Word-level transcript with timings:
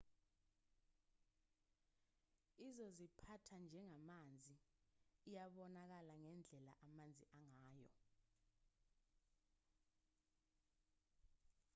izoziphatha 2.67 3.55
njengamanzi 3.67 4.55
iyabonakala 5.29 6.13
ngendlela 6.21 6.73
amanzi 6.87 7.23
angayo 7.39 7.99